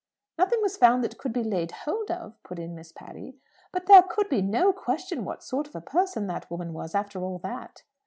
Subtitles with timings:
[0.39, 3.37] "Nothing was found that could be laid hold of," put in Miss Patty.
[3.71, 7.21] "But there could be no question what sort of a person that woman was after
[7.23, 7.83] all that!"